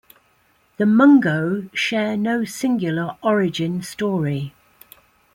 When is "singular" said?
2.43-3.17